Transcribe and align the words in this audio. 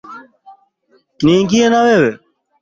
Niingie 1.23 1.65
na 1.69 1.79
wewe. 1.85 2.09